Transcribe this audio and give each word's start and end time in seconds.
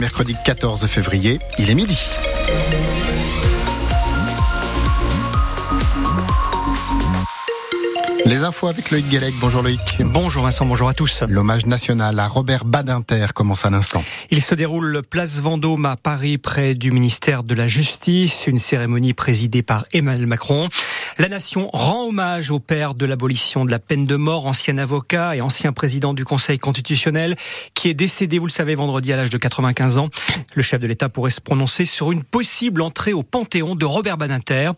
Mercredi 0.00 0.36
14 0.44 0.86
février, 0.86 1.40
il 1.58 1.70
est 1.70 1.74
midi. 1.74 1.98
Les 8.28 8.44
infos 8.44 8.68
avec 8.68 8.90
Loïc 8.90 9.08
Guélec. 9.08 9.34
Bonjour 9.40 9.62
Loïc. 9.62 9.80
Bonjour 10.00 10.42
Vincent, 10.42 10.66
bonjour 10.66 10.88
à 10.88 10.94
tous. 10.94 11.24
L'hommage 11.26 11.64
national 11.66 12.20
à 12.20 12.28
Robert 12.28 12.64
Badinter 12.64 13.28
commence 13.34 13.64
à 13.64 13.70
l'instant. 13.70 14.04
Il 14.30 14.42
se 14.42 14.54
déroule 14.54 15.02
place 15.02 15.40
Vendôme 15.40 15.86
à 15.86 15.96
Paris, 15.96 16.36
près 16.36 16.74
du 16.74 16.92
ministère 16.92 17.42
de 17.42 17.54
la 17.54 17.66
Justice. 17.66 18.46
Une 18.46 18.60
cérémonie 18.60 19.14
présidée 19.14 19.62
par 19.62 19.84
Emmanuel 19.92 20.26
Macron. 20.26 20.68
La 21.20 21.28
nation 21.28 21.68
rend 21.72 22.06
hommage 22.06 22.52
au 22.52 22.60
père 22.60 22.94
de 22.94 23.04
l'abolition 23.04 23.64
de 23.64 23.72
la 23.72 23.80
peine 23.80 24.06
de 24.06 24.14
mort, 24.14 24.46
ancien 24.46 24.78
avocat 24.78 25.34
et 25.34 25.40
ancien 25.40 25.72
président 25.72 26.14
du 26.14 26.24
Conseil 26.24 26.58
constitutionnel, 26.58 27.34
qui 27.74 27.88
est 27.88 27.94
décédé, 27.94 28.38
vous 28.38 28.46
le 28.46 28.52
savez, 28.52 28.76
vendredi 28.76 29.12
à 29.12 29.16
l'âge 29.16 29.28
de 29.28 29.36
95 29.36 29.98
ans. 29.98 30.10
Le 30.54 30.62
chef 30.62 30.80
de 30.80 30.86
l'État 30.86 31.08
pourrait 31.08 31.32
se 31.32 31.40
prononcer 31.40 31.86
sur 31.86 32.12
une 32.12 32.22
possible 32.22 32.82
entrée 32.82 33.12
au 33.12 33.24
Panthéon 33.24 33.74
de 33.74 33.84
Robert 33.84 34.16
Badinter. 34.16 34.70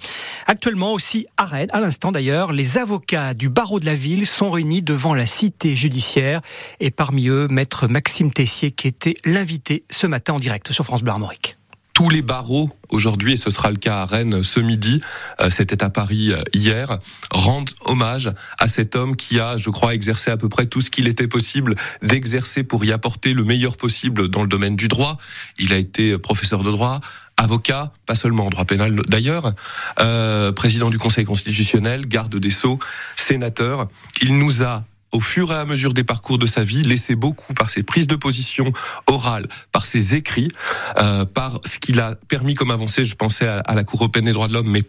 Actuellement 0.47 0.95
aussi 0.95 1.27
à 1.37 1.45
Rennes, 1.45 1.69
à 1.73 1.81
l'instant 1.81 2.11
d'ailleurs, 2.11 2.53
les 2.53 2.79
avocats 2.79 3.35
du 3.35 3.51
barreau 3.51 3.79
de 3.79 3.85
la 3.85 3.95
ville 3.95 4.25
sont 4.25 4.51
réunis 4.51 4.81
devant 4.81 5.13
la 5.13 5.27
cité 5.27 5.77
judiciaire 5.77 6.41
et 6.81 6.91
parmi 6.91 7.29
eux, 7.29 7.49
maître 7.51 7.87
Maxime 7.87 8.33
Tessier 8.33 8.71
qui 8.71 8.89
était 8.89 9.15
l'invité 9.27 9.85
ce 9.91 10.07
matin 10.07 10.33
en 10.33 10.41
direct 10.41 10.73
sur 10.73 10.87
France 10.87 11.03
Bleu 11.03 11.13
Armorique 11.13 11.60
tous 12.01 12.09
les 12.09 12.23
barreaux 12.23 12.71
aujourd'hui, 12.89 13.35
et 13.35 13.37
ce 13.37 13.51
sera 13.51 13.71
le 13.71 13.77
cas 13.77 13.97
à 13.97 14.05
Rennes 14.07 14.43
ce 14.43 14.59
midi, 14.59 15.03
euh, 15.39 15.51
c'était 15.51 15.85
à 15.85 15.91
Paris 15.91 16.33
euh, 16.33 16.43
hier, 16.55 16.99
rendent 17.31 17.69
hommage 17.85 18.31
à 18.59 18.69
cet 18.69 18.97
homme 18.97 19.17
qui 19.17 19.39
a, 19.39 19.59
je 19.59 19.69
crois, 19.69 19.95
exercé 19.95 20.31
à 20.31 20.39
peu 20.39 20.49
près 20.49 20.65
tout 20.65 20.81
ce 20.81 20.89
qu'il 20.89 21.09
était 21.09 21.29
possible 21.29 21.77
d'exercer 22.01 22.63
pour 22.63 22.87
y 22.87 22.93
apporter 22.93 23.35
le 23.35 23.45
meilleur 23.45 23.77
possible 23.77 24.29
dans 24.29 24.41
le 24.41 24.49
domaine 24.49 24.77
du 24.77 24.89
droit. 24.89 25.19
Il 25.59 25.75
a 25.75 25.77
été 25.77 26.17
professeur 26.17 26.63
de 26.63 26.71
droit, 26.71 27.01
avocat, 27.37 27.93
pas 28.07 28.15
seulement 28.15 28.47
en 28.47 28.51
droit 28.51 28.65
pénal 28.65 29.03
d'ailleurs, 29.07 29.53
euh, 30.01 30.53
président 30.53 30.89
du 30.89 30.97
Conseil 30.97 31.27
constitutionnel, 31.27 32.07
garde 32.07 32.35
des 32.35 32.49
sceaux, 32.49 32.79
sénateur. 33.15 33.89
Il 34.23 34.39
nous 34.39 34.63
a 34.63 34.85
au 35.13 35.21
fur 35.21 35.53
et 35.53 35.57
à 35.57 35.65
mesure 35.65 35.95
des 35.95 36.05
parcours 36.05 36.39
de 36.39 36.47
sa 36.47 36.63
vie, 36.63 36.83
laissé 36.83 37.15
beaucoup 37.15 37.55
par 37.55 37.71
ses 37.71 37.83
prises 37.83 38.07
de 38.07 38.17
position 38.17 38.73
orales, 39.07 39.49
par 39.73 39.87
ses 39.87 40.15
écrits, 40.15 40.51
euh, 40.99 41.25
par 41.25 41.61
ce 41.65 41.79
qu'il 41.79 42.01
a 42.01 42.17
permis 42.29 42.55
comme 42.55 42.71
avancée. 42.71 43.05
Je 43.05 43.15
pensais 43.15 43.47
à, 43.47 43.75
la 43.75 43.85
Cour 43.85 44.01
européenne 44.01 44.27
des 44.27 44.33
droits 44.33 44.49
de 44.49 44.53
l'homme, 44.53 44.71
mais 44.71 44.85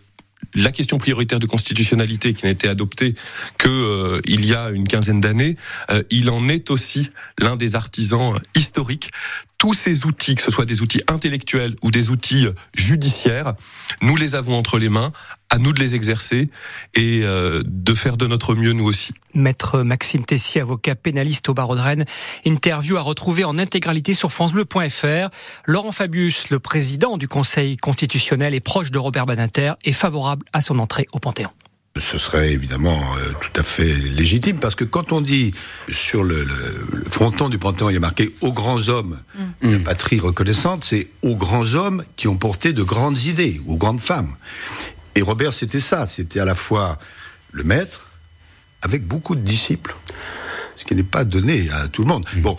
la 0.54 0.72
question 0.72 0.98
prioritaire 0.98 1.40
de 1.40 1.46
constitutionnalité 1.46 2.34
qui 2.34 2.46
n'a 2.46 2.52
été 2.52 2.68
adoptée 2.68 3.16
que 3.58 3.70
euh, 3.70 4.22
il 4.26 4.46
y 4.46 4.54
a 4.54 4.70
une 4.70 4.88
quinzaine 4.88 5.22
d'années, 5.22 5.56
euh, 5.92 6.02
il 6.10 6.30
en 6.30 6.48
est 6.48 6.72
aussi 6.72 7.10
l'un 7.38 7.56
des 7.56 7.76
artisans 7.76 8.34
historiques. 8.56 9.12
Tous 9.62 9.76
ces 9.76 10.08
outils, 10.08 10.34
que 10.34 10.42
ce 10.42 10.50
soit 10.50 10.66
des 10.66 10.82
outils 10.82 11.04
intellectuels 11.08 11.76
ou 11.84 11.92
des 11.92 12.10
outils 12.10 12.48
judiciaires, 12.74 13.54
nous 14.02 14.16
les 14.16 14.34
avons 14.34 14.58
entre 14.58 14.80
les 14.80 14.90
mains 14.90 15.12
à 15.52 15.60
nous 15.60 15.72
de 15.72 15.80
les 15.80 15.94
exercer 15.94 16.50
et 16.96 17.22
euh, 17.24 17.62
de 17.64 17.94
faire 17.94 18.18
de 18.18 18.26
notre 18.26 18.56
mieux 18.56 18.74
nous 18.74 18.86
aussi. 18.86 19.14
Maître 19.36 19.84
Maxime 19.84 20.26
Tessier, 20.26 20.62
avocat 20.62 20.96
pénaliste 20.96 21.48
au 21.48 21.54
barreau 21.54 21.76
de 21.76 21.80
Rennes, 21.80 22.06
interview 22.44 22.98
à 22.98 23.02
retrouver 23.02 23.44
en 23.44 23.60
intégralité 23.60 24.16
sur 24.16 24.32
francebleu.fr. 24.32 25.30
Laurent 25.68 25.92
Fabius, 25.92 26.50
le 26.50 26.58
président 26.58 27.20
du 27.20 27.28
Conseil 27.28 27.78
constitutionnel 27.78 28.56
et 28.56 28.62
proche 28.62 28.90
de 28.90 28.98
Robert 28.98 29.28
Badinter, 29.28 29.74
est 29.86 29.94
favorable 29.94 30.44
à 30.54 30.62
son 30.62 30.80
entrée 30.80 31.06
au 31.12 31.20
Panthéon. 31.20 31.52
Ce 32.02 32.18
serait 32.18 32.52
évidemment 32.52 33.00
euh, 33.18 33.32
tout 33.40 33.60
à 33.60 33.64
fait 33.64 33.94
légitime 33.94 34.58
parce 34.58 34.76
que 34.76 34.84
quand 34.84 35.12
on 35.12 35.22
dit 35.22 35.54
sur 35.90 36.24
le, 36.24 36.44
le, 36.44 37.06
fronton 37.10 37.48
du 37.48 37.58
Panthéon, 37.58 37.90
il 37.90 37.94
y 37.94 37.98
a 37.98 38.02
marqué 38.02 38.34
aux 38.42 38.52
grands 38.52 38.90
hommes, 38.90 39.20
mm. 39.62 39.72
la 39.72 39.80
patrie 39.80 40.20
reconnaissante, 40.20 40.84
c'est 40.84 41.08
aux 41.22 41.36
grands 41.36 41.76
hommes 41.76 42.04
qui 42.16 42.28
ont 42.28 42.38
porté 42.38 42.74
de 42.74 42.84
grandes 42.84 43.20
idées, 43.20 43.62
aux 43.68 43.78
grandes 43.78 44.02
femmes. 44.02 44.36
Et 45.16 45.22
Robert, 45.22 45.54
c'était 45.54 45.80
ça. 45.80 46.08
C'était 46.08 46.40
à 46.40 46.46
la 46.46 46.56
fois 46.56 46.98
le 47.52 47.64
maître, 47.64 48.10
avec 48.82 49.06
beaucoup 49.06 49.36
de 49.36 49.42
disciples. 49.42 49.96
Ce 50.78 50.86
qui 50.86 50.96
n'est 50.96 51.04
pas 51.04 51.24
donné 51.24 51.70
à 51.72 51.88
tout 51.88 52.02
le 52.02 52.08
monde. 52.08 52.26
Mmh. 52.36 52.42
Bon, 52.42 52.58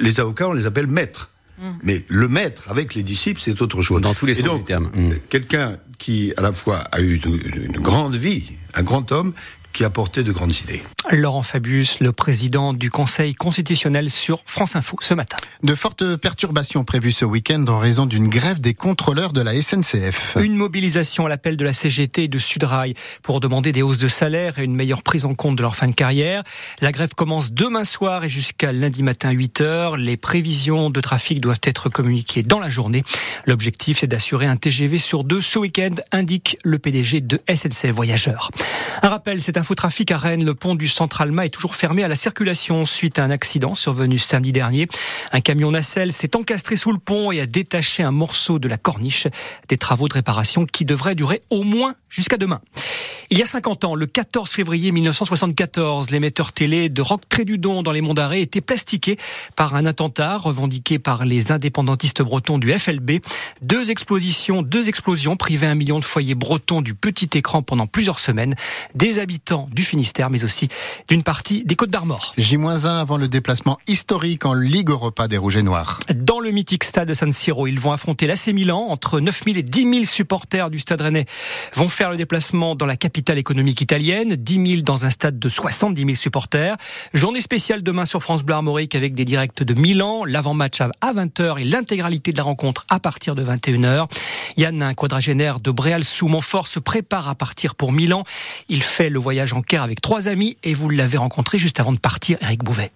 les 0.00 0.20
avocats, 0.20 0.48
on 0.48 0.52
les 0.52 0.66
appelle 0.66 0.86
maîtres. 0.86 1.30
Mmh. 1.58 1.70
Mais 1.82 2.04
le 2.08 2.28
maître 2.28 2.64
avec 2.68 2.94
les 2.94 3.02
disciples, 3.02 3.40
c'est 3.42 3.60
autre 3.62 3.82
chose. 3.82 4.00
Dans 4.00 4.14
tous 4.14 4.26
les 4.26 4.34
sens 4.34 4.58
du 4.58 4.64
terme. 4.64 4.90
Mmh. 4.94 5.14
Quelqu'un 5.30 5.76
qui, 5.98 6.32
à 6.36 6.42
la 6.42 6.52
fois, 6.52 6.78
a 6.92 7.00
eu 7.00 7.16
une, 7.16 7.72
grande 7.72 8.14
vie, 8.14 8.52
un 8.74 8.82
grand 8.82 9.10
homme, 9.12 9.34
qui 9.78 9.84
a 9.84 9.90
porté 9.90 10.24
de 10.24 10.32
grandes 10.32 10.56
idées. 10.56 10.82
Laurent 11.12 11.44
Fabius, 11.44 12.00
le 12.00 12.10
président 12.10 12.72
du 12.72 12.90
Conseil 12.90 13.32
constitutionnel 13.34 14.10
sur 14.10 14.42
France 14.44 14.74
Info 14.74 14.96
ce 15.00 15.14
matin. 15.14 15.36
De 15.62 15.76
fortes 15.76 16.16
perturbations 16.16 16.82
prévues 16.82 17.12
ce 17.12 17.24
week-end 17.24 17.64
en 17.68 17.78
raison 17.78 18.04
d'une 18.04 18.28
grève 18.28 18.60
des 18.60 18.74
contrôleurs 18.74 19.32
de 19.32 19.40
la 19.40 19.52
SNCF. 19.62 20.36
Une 20.40 20.56
mobilisation 20.56 21.26
à 21.26 21.28
l'appel 21.28 21.56
de 21.56 21.64
la 21.64 21.72
CGT 21.72 22.24
et 22.24 22.28
de 22.28 22.40
Sudrail 22.40 22.94
pour 23.22 23.38
demander 23.38 23.70
des 23.70 23.82
hausses 23.82 23.98
de 23.98 24.08
salaire 24.08 24.58
et 24.58 24.64
une 24.64 24.74
meilleure 24.74 25.04
prise 25.04 25.24
en 25.24 25.34
compte 25.34 25.54
de 25.54 25.62
leur 25.62 25.76
fin 25.76 25.86
de 25.86 25.94
carrière. 25.94 26.42
La 26.80 26.90
grève 26.90 27.14
commence 27.14 27.52
demain 27.52 27.84
soir 27.84 28.24
et 28.24 28.28
jusqu'à 28.28 28.72
lundi 28.72 29.04
matin 29.04 29.30
8 29.30 29.60
heures. 29.60 29.96
Les 29.96 30.16
prévisions 30.16 30.90
de 30.90 31.00
trafic 31.00 31.40
doivent 31.40 31.60
être 31.62 31.88
communiquées 31.88 32.42
dans 32.42 32.58
la 32.58 32.68
journée. 32.68 33.04
L'objectif, 33.46 33.98
c'est 34.00 34.08
d'assurer 34.08 34.46
un 34.46 34.56
TGV 34.56 34.98
sur 34.98 35.22
deux 35.22 35.40
ce 35.40 35.60
week-end, 35.60 35.94
indique 36.10 36.58
le 36.64 36.80
PDG 36.80 37.20
de 37.20 37.40
SNCF 37.48 37.92
Voyageurs. 37.92 38.50
Un 39.02 39.08
rappel, 39.08 39.40
c'est 39.40 39.56
Infotrafic 39.68 40.10
à 40.12 40.16
Rennes, 40.16 40.46
le 40.46 40.54
pont 40.54 40.74
du 40.74 40.88
Centralma 40.88 41.44
est 41.44 41.50
toujours 41.50 41.74
fermé 41.74 42.02
à 42.02 42.08
la 42.08 42.14
circulation 42.14 42.86
suite 42.86 43.18
à 43.18 43.24
un 43.24 43.30
accident 43.30 43.74
survenu 43.74 44.18
samedi 44.18 44.50
dernier. 44.50 44.88
Un 45.30 45.42
camion 45.42 45.70
nacelle 45.70 46.10
s'est 46.14 46.34
encastré 46.36 46.76
sous 46.76 46.90
le 46.90 46.98
pont 46.98 47.32
et 47.32 47.40
a 47.42 47.44
détaché 47.44 48.02
un 48.02 48.10
morceau 48.10 48.58
de 48.58 48.66
la 48.66 48.78
corniche. 48.78 49.26
Des 49.68 49.76
travaux 49.76 50.08
de 50.08 50.14
réparation 50.14 50.64
qui 50.64 50.86
devraient 50.86 51.14
durer 51.14 51.42
au 51.50 51.64
moins 51.64 51.96
jusqu'à 52.08 52.38
demain. 52.38 52.62
Il 53.30 53.36
y 53.36 53.42
a 53.42 53.46
50 53.46 53.84
ans, 53.84 53.94
le 53.94 54.06
14 54.06 54.50
février 54.50 54.90
1974, 54.90 56.08
l'émetteur 56.08 56.50
télé 56.52 56.88
de 56.88 57.02
Rock 57.02 57.28
Trédudon 57.28 57.82
dans 57.82 57.92
les 57.92 58.00
Monts 58.00 58.14
d'Arrée 58.14 58.40
était 58.40 58.62
plastiqué 58.62 59.18
par 59.54 59.74
un 59.74 59.84
attentat 59.84 60.38
revendiqué 60.38 60.98
par 60.98 61.26
les 61.26 61.52
indépendantistes 61.52 62.22
bretons 62.22 62.56
du 62.56 62.72
FLB. 62.72 63.20
Deux 63.60 63.90
explosions, 63.90 64.62
deux 64.62 64.88
explosions 64.88 65.36
privaient 65.36 65.66
un 65.66 65.74
million 65.74 65.98
de 65.98 66.06
foyers 66.06 66.34
bretons 66.34 66.80
du 66.80 66.94
petit 66.94 67.28
écran 67.36 67.60
pendant 67.60 67.86
plusieurs 67.86 68.18
semaines, 68.18 68.54
des 68.94 69.18
habitants 69.18 69.68
du 69.72 69.82
Finistère, 69.82 70.30
mais 70.30 70.42
aussi 70.42 70.70
d'une 71.08 71.22
partie 71.22 71.64
des 71.64 71.76
Côtes 71.76 71.90
d'Armor. 71.90 72.32
J-1 72.38 72.86
avant 72.86 73.18
le 73.18 73.28
déplacement 73.28 73.76
historique 73.86 74.46
en 74.46 74.54
Ligue 74.54 74.88
Europa 74.88 75.28
des 75.28 75.36
Rouges 75.36 75.58
et 75.58 75.62
Noirs. 75.62 76.00
Le 76.48 76.54
mythique 76.54 76.84
stade 76.84 77.06
de 77.06 77.12
San 77.12 77.30
Siro, 77.30 77.66
ils 77.66 77.78
vont 77.78 77.92
affronter 77.92 78.26
l'AC 78.26 78.46
Milan. 78.54 78.86
Entre 78.88 79.20
9000 79.20 79.58
et 79.58 79.62
10 79.62 79.80
000 79.82 80.04
supporters 80.06 80.70
du 80.70 80.78
stade 80.78 81.02
rennais 81.02 81.26
vont 81.74 81.90
faire 81.90 82.08
le 82.08 82.16
déplacement 82.16 82.74
dans 82.74 82.86
la 82.86 82.96
capitale 82.96 83.18
capitale 83.18 83.38
économique 83.38 83.82
italienne, 83.82 84.36
10 84.36 84.66
000 84.70 84.82
dans 84.82 85.04
un 85.04 85.10
stade 85.10 85.38
de 85.38 85.48
70 85.50 86.00
000 86.00 86.14
supporters. 86.14 86.78
Journée 87.12 87.42
spéciale 87.42 87.82
demain 87.82 88.06
sur 88.06 88.22
France 88.22 88.42
Bleu 88.42 88.54
Armorique 88.54 88.94
avec 88.94 89.12
des 89.14 89.26
directs 89.26 89.62
de 89.62 89.74
Milan, 89.74 90.24
l'avant-match 90.24 90.80
à 90.80 91.12
20h 91.12 91.60
et 91.60 91.64
l'intégralité 91.64 92.32
de 92.32 92.38
la 92.38 92.44
rencontre 92.44 92.86
à 92.88 93.00
partir 93.00 93.34
de 93.34 93.44
21h. 93.44 94.06
Yann, 94.56 94.82
un 94.82 94.94
quadragénaire 94.94 95.60
de 95.60 95.70
Bréal 95.70 96.02
sous 96.02 96.28
Montfort, 96.28 96.68
se 96.68 96.78
prépare 96.78 97.28
à 97.28 97.34
partir 97.34 97.74
pour 97.74 97.92
Milan. 97.92 98.24
Il 98.70 98.82
fait 98.82 99.10
le 99.10 99.18
voyage 99.18 99.52
en 99.52 99.60
Caire 99.60 99.82
avec 99.82 100.00
trois 100.00 100.28
amis 100.28 100.56
et 100.62 100.72
vous 100.72 100.88
l'avez 100.88 101.18
rencontré 101.18 101.58
juste 101.58 101.78
avant 101.78 101.92
de 101.92 101.98
partir, 101.98 102.38
Eric 102.40 102.64
Bouvet. 102.64 102.90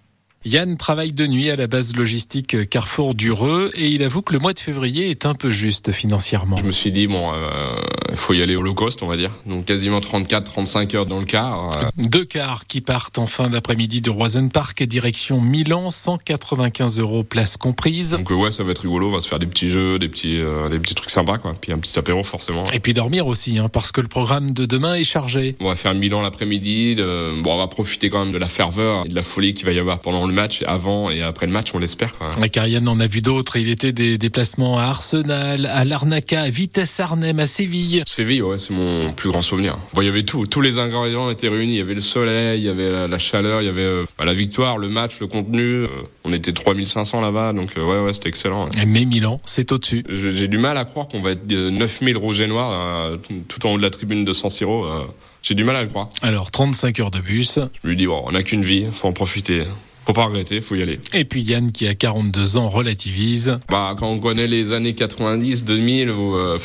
Yann 0.45 0.75
travaille 0.75 1.13
de 1.13 1.25
nuit 1.25 1.49
à 1.49 1.55
la 1.55 1.67
base 1.67 1.95
logistique 1.95 2.69
Carrefour 2.69 3.15
Dureux 3.15 3.71
et 3.75 3.87
il 3.87 4.03
avoue 4.03 4.21
que 4.21 4.33
le 4.33 4.39
mois 4.39 4.51
de 4.51 4.59
février 4.59 5.09
est 5.09 5.25
un 5.25 5.35
peu 5.35 5.51
juste 5.51 5.93
financièrement. 5.93 6.57
Je 6.57 6.63
me 6.63 6.73
suis 6.73 6.91
dit, 6.91 7.07
bon, 7.07 7.31
euh, 7.33 7.75
il 8.09 8.17
faut 8.17 8.33
y 8.33 8.41
aller 8.41 8.57
au 8.57 8.61
low 8.61 8.73
cost, 8.73 9.03
on 9.03 9.07
va 9.07 9.15
dire. 9.15 9.31
Donc 9.45 9.63
quasiment 9.63 9.99
34-35 9.99 10.95
heures 10.97 11.05
dans 11.05 11.19
le 11.19 11.25
car. 11.25 11.77
Euh. 11.77 11.89
Deux 11.97 12.25
cars 12.25 12.67
qui 12.67 12.81
partent 12.81 13.19
en 13.19 13.25
fin 13.25 13.49
d'après-midi 13.49 14.01
de 14.01 14.09
Roisen 14.09 14.49
Park, 14.49 14.83
direction 14.83 15.39
Milan, 15.39 15.89
195 15.89 16.99
euros 16.99 17.23
place 17.23 17.55
comprise. 17.55 18.11
Donc 18.11 18.29
ouais, 18.29 18.51
ça 18.51 18.63
va 18.63 18.71
être 18.71 18.79
rigolo, 18.79 19.07
on 19.07 19.13
va 19.13 19.21
se 19.21 19.29
faire 19.29 19.39
des 19.39 19.45
petits 19.45 19.69
jeux, 19.69 19.97
des 19.97 20.09
petits, 20.09 20.41
euh, 20.41 20.67
des 20.67 20.79
petits 20.79 20.95
trucs 20.95 21.09
sympas, 21.09 21.37
quoi. 21.37 21.53
Puis 21.59 21.71
un 21.71 21.79
petit 21.79 21.97
apéro 21.97 22.21
forcément. 22.21 22.65
Et 22.73 22.81
puis 22.81 22.93
dormir 22.93 23.27
aussi, 23.27 23.59
hein, 23.59 23.69
parce 23.69 23.93
que 23.93 24.01
le 24.01 24.09
programme 24.09 24.51
de 24.51 24.65
demain 24.65 24.95
est 24.95 25.05
chargé. 25.05 25.55
On 25.61 25.69
va 25.69 25.77
faire 25.77 25.93
Milan 25.93 26.21
l'après-midi, 26.21 26.95
bon, 26.97 27.53
on 27.53 27.57
va 27.57 27.67
profiter 27.67 28.09
quand 28.09 28.25
même 28.25 28.33
de 28.33 28.37
la 28.37 28.49
ferveur 28.49 29.05
et 29.05 29.09
de 29.09 29.15
la 29.15 29.23
folie 29.23 29.53
qu'il 29.53 29.65
va 29.65 29.71
y 29.71 29.79
avoir 29.79 29.99
pendant 29.99 30.27
le 30.27 30.32
match, 30.33 30.63
avant 30.67 31.09
et 31.09 31.21
après 31.21 31.45
le 31.45 31.51
match, 31.51 31.73
on 31.73 31.79
l'espère. 31.79 32.13
La 32.39 32.49
Carienne 32.49 32.87
en 32.87 32.99
a 32.99 33.07
vu 33.07 33.21
d'autres. 33.21 33.57
Il 33.57 33.69
était 33.69 33.91
des 33.91 34.17
déplacements 34.17 34.77
à 34.79 34.83
Arsenal, 34.83 35.65
à 35.65 35.85
Larnaca, 35.85 36.41
à 36.41 36.49
Vitesse 36.49 36.99
Arnhem, 36.99 37.39
à 37.39 37.47
Séville. 37.47 38.03
Séville, 38.05 38.41
ouais, 38.41 38.57
c'est 38.57 38.73
mon 38.73 39.11
plus 39.13 39.29
grand 39.29 39.41
souvenir. 39.41 39.77
Bon, 39.93 40.01
il 40.01 40.05
y 40.05 40.09
avait 40.09 40.23
tout, 40.23 40.45
tous 40.45 40.61
les 40.61 40.79
ingrédients 40.79 41.29
étaient 41.29 41.49
réunis. 41.49 41.73
Il 41.73 41.77
y 41.77 41.81
avait 41.81 41.95
le 41.95 42.01
soleil, 42.01 42.59
il 42.59 42.65
y 42.65 42.69
avait 42.69 43.07
la 43.07 43.19
chaleur, 43.19 43.61
il 43.61 43.65
y 43.65 43.69
avait 43.69 43.81
euh, 43.81 44.05
bah, 44.17 44.25
la 44.25 44.33
victoire, 44.33 44.77
le 44.77 44.89
match, 44.89 45.19
le 45.19 45.27
contenu. 45.27 45.61
Euh, 45.61 45.87
on 46.23 46.33
était 46.33 46.53
3500 46.53 47.21
là-bas, 47.21 47.53
donc 47.53 47.71
euh, 47.77 47.85
ouais, 47.85 48.05
ouais, 48.05 48.13
c'était 48.13 48.29
excellent. 48.29 48.69
Mais 48.87 49.05
Milan, 49.05 49.39
c'est 49.45 49.71
au-dessus. 49.71 50.03
J'ai 50.09 50.47
du 50.47 50.57
mal 50.57 50.77
à 50.77 50.85
croire 50.85 51.07
qu'on 51.07 51.21
va 51.21 51.31
être 51.31 51.49
9000 51.49 52.17
rouges 52.17 52.41
et 52.41 52.47
noirs 52.47 53.11
tout 53.47 53.65
en 53.65 53.73
haut 53.73 53.77
de 53.77 53.83
la 53.83 53.89
tribune 53.89 54.25
de 54.25 54.33
San 54.33 54.49
Siro. 54.49 54.85
J'ai 55.43 55.55
du 55.55 55.65
mal 55.65 55.75
à 55.75 55.83
le 55.83 55.89
croire. 55.89 56.07
Alors, 56.21 56.51
35 56.51 56.99
heures 57.01 57.11
de 57.11 57.19
bus. 57.19 57.59
Je 57.83 57.89
me 57.89 57.95
dis, 57.95 58.07
bon, 58.07 58.23
on 58.25 58.31
n'a 58.31 58.43
qu'une 58.43 58.63
vie, 58.63 58.87
faut 58.93 59.09
en 59.09 59.11
profiter. 59.11 59.63
Faut 60.05 60.13
pas 60.13 60.25
regretter, 60.25 60.59
faut 60.59 60.75
y 60.75 60.81
aller. 60.81 60.99
Et 61.13 61.23
puis 61.23 61.41
Yann, 61.41 61.71
qui 61.71 61.87
a 61.87 61.95
42 61.95 62.57
ans, 62.57 62.69
relativise. 62.69 63.57
Bah, 63.69 63.95
quand 63.97 64.09
on 64.09 64.19
connaît 64.19 64.47
les 64.47 64.73
années 64.73 64.93
90, 64.93 65.63
2000, 65.63 66.11
où, 66.11 66.35
euh, 66.35 66.57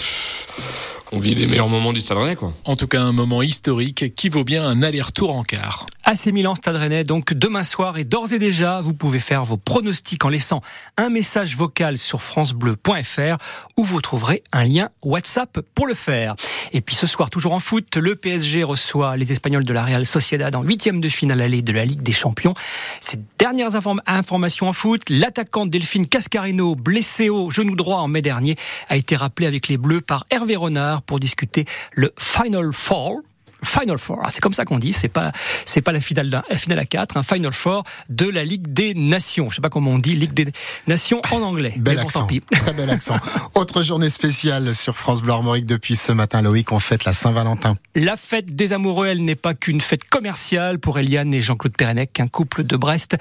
on 1.12 1.19
vit 1.19 1.35
les 1.35 1.46
meilleurs 1.46 1.69
moments 1.69 1.93
du 1.93 2.00
Stade 2.00 2.19
Rennais, 2.19 2.37
quoi. 2.37 2.52
En 2.64 2.76
tout 2.76 2.87
cas, 2.88 3.00
un 3.00 3.12
moment 3.12 3.43
historique 3.43 4.14
qui 4.14 4.29
vaut 4.29 4.44
bien 4.44 4.67
un 4.67 4.82
aller-retour 4.82 5.35
en 5.35 5.44
quart. 5.44 5.87
AC 6.10 6.28
Milan 6.28 6.55
Stade 6.55 6.76
Rennais, 6.76 7.05
donc 7.05 7.34
demain 7.34 7.62
soir 7.62 7.99
et 7.99 8.05
d'ores 8.05 8.32
et 8.32 8.38
déjà, 8.38 8.81
vous 8.81 8.94
pouvez 8.94 9.20
faire 9.20 9.44
vos 9.44 9.58
pronostics 9.58 10.25
en 10.25 10.31
laissant 10.31 10.62
un 10.96 11.10
message 11.10 11.55
vocal 11.55 11.99
sur 11.99 12.22
francebleu.fr 12.22 13.37
où 13.76 13.84
vous 13.84 14.00
trouverez 14.00 14.43
un 14.52 14.64
lien 14.64 14.88
WhatsApp 15.02 15.60
pour 15.75 15.87
le 15.87 15.93
faire. 15.93 16.34
Et 16.72 16.81
puis 16.81 16.94
ce 16.94 17.06
soir, 17.06 17.28
toujours 17.28 17.52
en 17.52 17.60
foot, 17.60 17.94
le 17.99 18.16
PSG 18.16 18.64
reçoit 18.64 19.19
les 19.19 19.32
Espagnols 19.32 19.66
de 19.66 19.72
la 19.75 19.84
Real 19.84 20.06
Sociedad 20.06 20.56
en 20.56 20.62
huitième 20.62 21.02
de 21.02 21.10
finale 21.10 21.43
allée 21.43 21.60
de 21.60 21.72
la 21.72 21.84
Ligue 21.84 22.00
des 22.00 22.12
Champions. 22.12 22.54
Ces 23.02 23.19
dernières 23.38 23.76
inform 23.76 24.00
informations 24.06 24.69
en 24.69 24.72
foot, 24.72 25.02
l'attaquant 25.11 25.66
Delphine 25.66 26.06
Cascarino, 26.06 26.75
blessé 26.75 27.28
au 27.28 27.50
genou 27.50 27.76
droit 27.76 27.99
en 27.99 28.08
mai 28.08 28.22
dernier, 28.22 28.56
a 28.88 28.96
été 28.96 29.14
rappelé 29.14 29.46
avec 29.46 29.69
les 29.69 29.76
Bleus 29.76 30.00
par 30.00 30.25
Hervé 30.31 30.56
Renard 30.56 31.02
pour 31.02 31.20
discuter 31.20 31.66
le 31.93 32.14
Final 32.16 32.72
Four. 32.72 33.20
Final 33.64 33.99
Four, 33.99 34.20
ah, 34.22 34.28
c'est 34.31 34.40
comme 34.40 34.52
ça 34.52 34.64
qu'on 34.64 34.78
dit, 34.78 34.93
c'est 34.93 35.08
pas 35.08 35.32
c'est 35.64 35.81
pas 35.81 35.93
la 35.93 36.00
finale, 36.00 36.31
la 36.31 36.56
finale 36.56 36.78
à 36.78 36.84
4, 36.84 37.16
un 37.16 37.22
Final 37.22 37.52
Four 37.52 37.84
de 38.08 38.28
la 38.28 38.44
Ligue 38.44 38.72
des 38.72 38.94
Nations. 38.94 39.50
Je 39.50 39.56
sais 39.56 39.60
pas 39.60 39.70
comment 39.70 39.93
on 39.93 39.99
dit 39.99 40.14
Ligue 40.14 40.32
des 40.32 40.46
Nations 40.87 41.20
en 41.31 41.43
anglais. 41.43 41.75
Bel 41.76 41.96
mais 41.96 42.02
bon, 42.02 42.06
accent, 42.06 42.20
tant 42.20 42.26
pis. 42.26 42.40
très 42.40 42.72
bel 42.72 42.88
accent. 42.90 43.16
Autre 43.55 43.82
journée 43.82 44.08
spéciale 44.08 44.75
sur 44.75 44.96
France 44.96 45.22
Bleu 45.22 45.32
Armorique 45.32 45.66
depuis 45.66 45.96
ce 45.96 46.12
matin, 46.12 46.43
Loïc, 46.43 46.72
on 46.72 46.81
fête 46.81 47.05
la 47.05 47.12
Saint-Valentin. 47.12 47.76
La 47.94 48.16
fête 48.16 48.55
des 48.55 48.72
amoureux, 48.72 49.06
elle 49.06 49.22
n'est 49.22 49.34
pas 49.34 49.55
qu'une 49.55 49.81
fête 49.81 50.04
commerciale 50.04 50.78
pour 50.78 50.99
Eliane 50.99 51.34
et 51.34 51.43
Jean-Claude 51.43 51.76
Pérenec, 51.76 52.20
un 52.20 52.28
couple 52.28 52.64
de 52.64 52.76
Brest. 52.76 53.16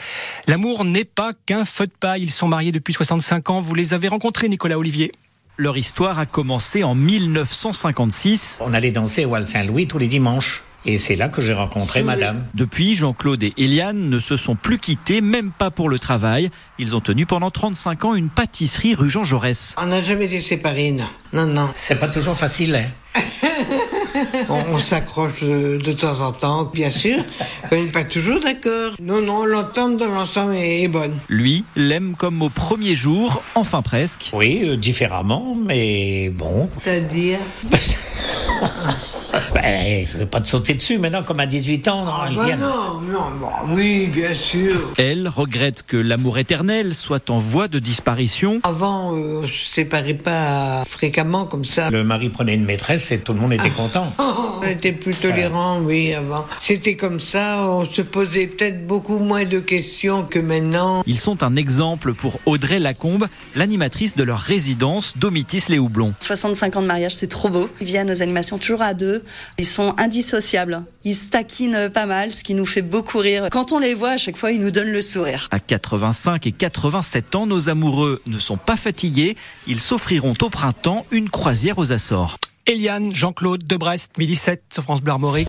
L'amour 0.47 0.85
n'est 0.85 1.05
pas 1.05 1.31
qu'un 1.45 1.65
feu 1.65 1.87
de 1.87 1.93
paille. 1.99 2.23
Ils 2.23 2.31
sont 2.31 2.47
mariés 2.47 2.71
depuis 2.71 2.93
65 2.93 3.49
ans. 3.49 3.59
Vous 3.61 3.73
les 3.73 3.93
avez 3.93 4.07
rencontrés, 4.07 4.49
Nicolas 4.49 4.77
Olivier 4.77 5.11
Leur 5.59 5.75
histoire 5.75 6.19
a 6.19 6.27
commencé 6.27 6.83
en 6.83 6.93
1956. 6.93 8.59
On 8.61 8.75
allait 8.75 8.91
danser 8.91 9.25
au 9.25 9.31
Val 9.31 9.43
Saint-Louis 9.43 9.87
tous 9.87 9.97
les 9.97 10.05
dimanches. 10.05 10.63
Et 10.85 10.99
c'est 10.99 11.15
là 11.15 11.29
que 11.29 11.41
j'ai 11.41 11.53
rencontré 11.53 12.03
madame. 12.03 12.45
Depuis, 12.53 12.95
Jean-Claude 12.95 13.41
et 13.41 13.53
Eliane 13.57 14.07
ne 14.07 14.19
se 14.19 14.37
sont 14.37 14.55
plus 14.55 14.77
quittés, 14.77 15.19
même 15.19 15.51
pas 15.51 15.71
pour 15.71 15.89
le 15.89 15.97
travail. 15.97 16.51
Ils 16.77 16.95
ont 16.95 17.01
tenu 17.01 17.25
pendant 17.25 17.49
35 17.49 18.05
ans 18.05 18.13
une 18.13 18.29
pâtisserie 18.29 18.93
rue 18.93 19.09
Jean 19.09 19.23
Jaurès. 19.23 19.73
On 19.77 19.87
n'a 19.87 20.03
jamais 20.03 20.25
été 20.25 20.41
séparés, 20.41 20.91
non. 20.91 21.07
Non, 21.33 21.47
non. 21.47 21.69
C'est 21.75 21.99
pas 21.99 22.07
toujours 22.07 22.37
facile, 22.37 22.75
hein. 22.75 23.19
On, 24.49 24.75
on 24.75 24.79
s'accroche 24.79 25.43
de, 25.43 25.77
de 25.77 25.91
temps 25.91 26.21
en 26.21 26.31
temps, 26.31 26.65
bien 26.73 26.89
sûr. 26.89 27.23
On 27.71 27.75
n'est 27.75 27.91
pas 27.91 28.03
toujours 28.03 28.39
d'accord. 28.39 28.93
Non, 29.01 29.21
non, 29.21 29.45
l'entente 29.45 29.97
dans 29.97 30.09
l'ensemble 30.09 30.55
est, 30.55 30.83
est 30.83 30.87
bonne. 30.87 31.17
Lui 31.29 31.63
l'aime 31.75 32.15
comme 32.17 32.41
au 32.41 32.49
premier 32.49 32.95
jour, 32.95 33.41
enfin 33.55 33.81
presque. 33.81 34.29
Oui, 34.33 34.61
euh, 34.63 34.77
différemment, 34.77 35.55
mais 35.55 36.29
bon. 36.29 36.69
C'est-à-dire? 36.83 37.39
Ben, 39.53 40.05
je 40.11 40.17
vais 40.17 40.25
pas 40.25 40.41
te 40.41 40.47
sauter 40.47 40.73
dessus 40.73 40.97
maintenant, 40.97 41.23
comme 41.23 41.39
à 41.39 41.45
18 41.45 41.87
ans, 41.87 42.05
non, 42.05 42.11
Ah, 42.13 42.29
bah 42.35 42.55
non, 42.55 43.01
non, 43.01 43.19
bah 43.41 43.65
oui, 43.69 44.07
bien 44.07 44.33
sûr. 44.33 44.93
Elle 44.97 45.27
regrette 45.27 45.83
que 45.87 45.97
l'amour 45.97 46.37
éternel 46.37 46.93
soit 46.93 47.29
en 47.29 47.37
voie 47.39 47.67
de 47.67 47.79
disparition. 47.79 48.59
Avant, 48.63 49.15
euh, 49.15 49.41
on 49.43 49.47
se 49.47 49.65
séparait 49.69 50.13
pas 50.13 50.83
fréquemment 50.85 51.45
comme 51.45 51.65
ça. 51.65 51.89
Le 51.89 52.03
mari 52.03 52.29
prenait 52.29 52.55
une 52.55 52.65
maîtresse 52.65 53.11
et 53.11 53.19
tout 53.19 53.33
le 53.33 53.39
monde 53.39 53.53
était 53.53 53.69
content. 53.69 54.13
On 54.59 54.63
était 54.67 54.91
plus 54.91 55.13
tolérants, 55.13 55.79
oui, 55.81 56.13
avant. 56.15 56.45
C'était 56.59 56.95
comme 56.95 57.19
ça, 57.19 57.67
on 57.69 57.85
se 57.85 58.01
posait 58.01 58.47
peut-être 58.47 58.87
beaucoup 58.87 59.19
moins 59.19 59.45
de 59.45 59.59
questions 59.59 60.23
que 60.23 60.39
maintenant. 60.39 61.03
Ils 61.05 61.19
sont 61.19 61.43
un 61.43 61.55
exemple 61.55 62.13
pour 62.15 62.39
Audrey 62.47 62.79
Lacombe, 62.79 63.27
l'animatrice 63.55 64.15
de 64.15 64.23
leur 64.23 64.39
résidence 64.39 65.13
Domitis 65.17 65.65
les 65.69 65.77
Houblons. 65.77 66.15
65 66.19 66.75
ans 66.75 66.81
de 66.81 66.87
mariage, 66.87 67.13
c'est 67.15 67.27
trop 67.27 67.49
beau. 67.49 67.69
Ils 67.79 67.87
viennent 67.87 68.09
aux 68.09 68.21
animations 68.23 68.57
toujours 68.57 68.81
à 68.81 68.93
deux. 68.95 69.23
Ils 69.57 69.65
sont 69.65 69.93
indissociables. 69.97 70.83
Ils 71.03 71.15
se 71.15 71.27
taquinent 71.27 71.89
pas 71.93 72.05
mal, 72.05 72.33
ce 72.33 72.43
qui 72.43 72.53
nous 72.53 72.65
fait 72.65 72.81
beaucoup 72.81 73.19
rire. 73.19 73.47
Quand 73.51 73.71
on 73.71 73.79
les 73.79 73.93
voit, 73.93 74.11
à 74.11 74.17
chaque 74.17 74.37
fois, 74.37 74.51
ils 74.51 74.59
nous 74.61 74.71
donnent 74.71 74.91
le 74.91 75.01
sourire. 75.01 75.47
À 75.51 75.59
85 75.59 76.47
et 76.47 76.51
87 76.51 77.35
ans, 77.35 77.45
nos 77.45 77.69
amoureux 77.69 78.21
ne 78.25 78.39
sont 78.39 78.57
pas 78.57 78.77
fatigués. 78.77 79.35
Ils 79.67 79.79
s'offriront 79.79 80.33
au 80.41 80.49
printemps 80.49 81.05
une 81.11 81.29
croisière 81.29 81.77
aux 81.77 81.91
Açores. 81.91 82.37
Eliane, 82.67 83.15
Jean-Claude 83.15 83.63
de 83.63 83.77
Brest, 83.77 84.17
midi 84.17 84.35
7 84.35 84.61
sur 84.73 84.83
France 84.83 85.01
Bleu 85.01 85.13
Armorique. 85.13 85.45